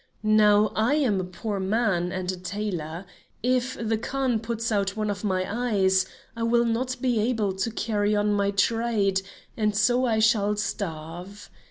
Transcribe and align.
Now 0.23 0.71
I 0.75 0.95
am 0.95 1.19
a 1.21 1.23
poor 1.23 1.59
man, 1.59 2.11
and 2.11 2.31
a 2.31 2.35
tailor. 2.35 3.05
If 3.43 3.75
the 3.79 3.99
Khan 3.99 4.39
puts 4.39 4.71
out 4.71 4.97
one 4.97 5.11
of 5.11 5.23
my 5.23 5.45
eyes, 5.47 6.07
I 6.35 6.41
will 6.41 6.65
not 6.65 6.99
be 7.01 7.19
able 7.19 7.53
to 7.57 7.69
carry 7.69 8.15
on 8.15 8.33
my 8.33 8.49
trade, 8.49 9.21
and 9.55 9.77
so 9.77 10.05
I 10.07 10.17
shall 10.17 10.55
starve. 10.55 11.51